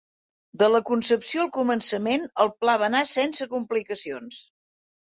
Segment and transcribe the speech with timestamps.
[0.61, 4.43] De la concepció al començament, el pla va anar sense complicacions.